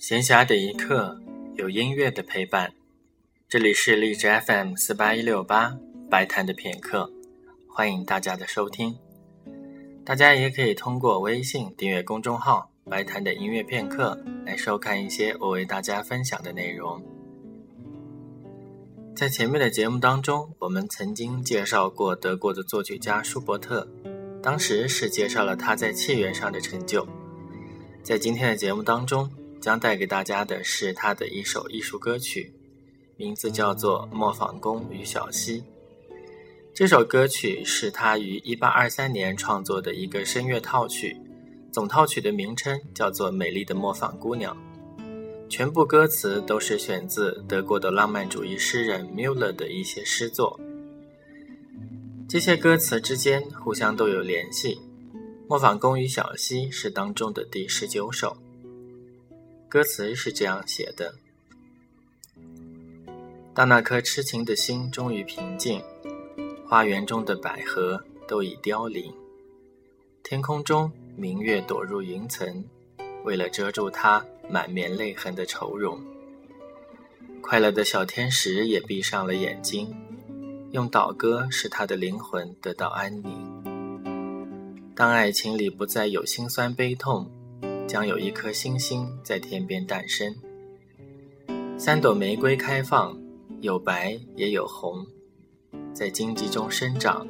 [0.00, 1.20] 闲暇的一刻，
[1.56, 2.72] 有音乐的陪伴。
[3.50, 5.76] 这里是荔枝 FM 四八一六八
[6.08, 7.12] 白谈的片刻，
[7.68, 8.96] 欢迎大家的收听。
[10.02, 17.04] 大家也可以通过微信订阅公众号“白谈的音乐片刻”来收看一些我为大家分享的内容。
[19.14, 23.86] 在前面的节目当中，我们曾经介绍过德国的作曲家舒伯特，
[24.42, 27.06] 当时是介绍了他在器乐上的成就。
[28.02, 29.30] 在今天的节目当中，
[29.60, 32.52] 将带给大家的是他的一首艺术歌曲，
[33.16, 35.60] 名字叫做《磨坊工与小溪》。
[36.72, 41.16] 这首歌曲是他于1823年创作的一个声乐套曲，
[41.70, 44.56] 总套曲的名称叫做《美丽的磨坊姑娘》。
[45.50, 50.58] 全部歌词都是选自德国的浪漫主义诗人 Müller 的一些诗作。
[52.28, 54.76] 这些歌词之间互相都有联系，
[55.48, 58.36] 《磨坊工与小溪》是当中的第十九首。
[59.70, 61.14] 歌词是这样写的：
[63.54, 65.80] 当那颗痴情的心终于平静，
[66.66, 69.14] 花园中的百合都已凋零，
[70.24, 72.64] 天空中明月躲入云层，
[73.22, 76.00] 为了遮住它满面泪痕的愁容。
[77.40, 79.94] 快乐的小天使也闭上了眼睛，
[80.72, 84.92] 用祷歌使他的灵魂得到安宁。
[84.96, 87.30] 当爱情里不再有心酸悲痛。
[87.90, 90.32] 将有一颗星星在天边诞生，
[91.76, 93.20] 三朵玫瑰开放，
[93.62, 95.04] 有白也有红，
[95.92, 97.26] 在荆棘中生长，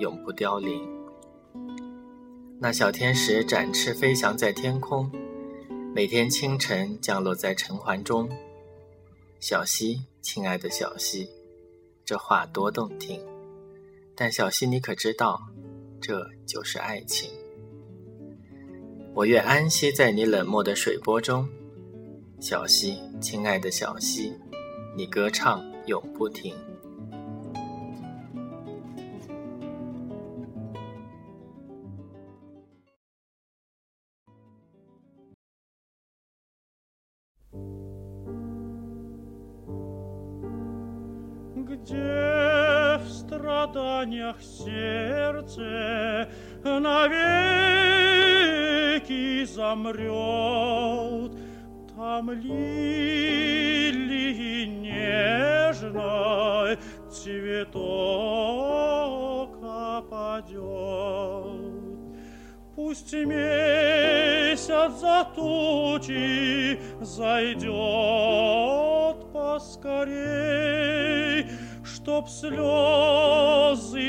[0.00, 0.86] 永不凋零。
[2.60, 5.10] 那小天使展翅飞翔在天空，
[5.94, 8.28] 每天清晨降落在尘寰中。
[9.40, 11.26] 小溪，亲爱的小溪，
[12.04, 13.18] 这话多动听，
[14.14, 15.40] 但小溪，你可知道，
[16.02, 17.30] 这就是爱情。
[19.14, 21.46] 我愿安息在你冷漠的水波中，
[22.40, 24.32] 小溪，亲爱的小溪，
[24.96, 26.54] 你歌唱永不停。
[49.44, 51.32] Замрет,
[51.96, 52.62] там лилии
[54.66, 56.22] нежной
[57.10, 58.22] цветок
[59.62, 60.62] опадет.
[62.74, 64.68] Пусть месяц
[65.00, 67.72] за тучи зайдет
[69.32, 70.66] поскорей,
[71.84, 74.00] Чтоб слезы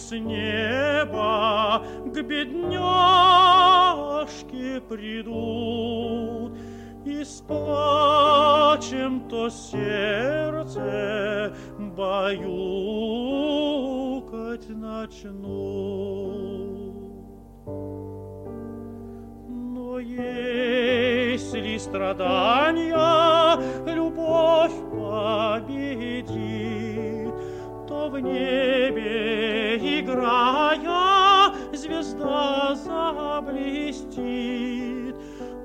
[0.00, 2.80] с неба к бедняжке
[4.80, 6.56] придут,
[7.04, 12.28] И с плачем то сердце баюкать
[14.68, 16.20] начнут.
[19.48, 23.56] Но если страдания
[23.86, 24.89] любовь
[28.10, 34.14] в небе играя звезда заблестит,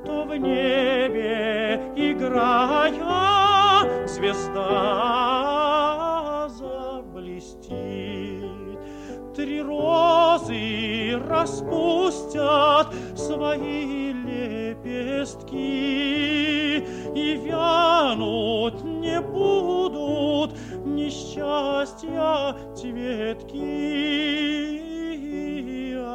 [0.06, 3.02] то в небе играя
[4.08, 5.48] звезда
[6.50, 7.66] заблестит.
[9.36, 15.46] Три розы распустят свои лепестки
[17.14, 19.55] И вянут не будут
[21.16, 23.56] несчастья цветки.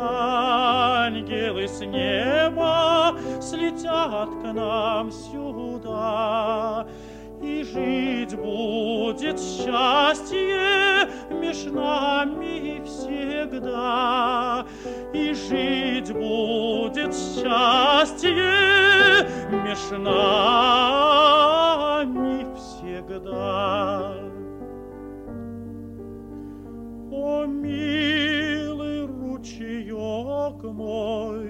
[0.03, 6.87] Ангелы с неба слетят к нам сюда,
[7.43, 14.67] И жить будет счастье меж нами всегда.
[15.13, 18.35] И жить будет счастье
[19.51, 20.21] меж нами
[22.55, 24.30] всегда.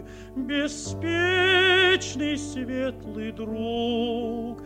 [0.01, 0.05] Мой,
[0.37, 4.63] беспечный светлый друг,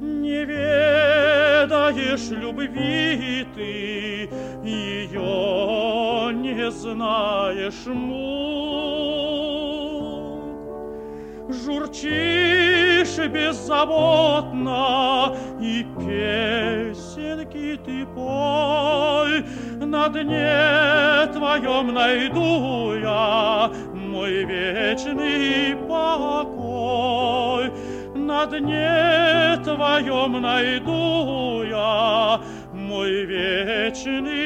[0.00, 4.28] не ведаешь любви ты,
[4.64, 8.46] ее не знаешь мук.
[11.64, 19.44] журчишь беззаботно и песенки ты пой.
[19.84, 23.70] На дне твоем найду я
[24.26, 27.70] мой вечный покой.
[28.16, 32.40] На дне твоем найду я
[32.72, 34.45] мой вечный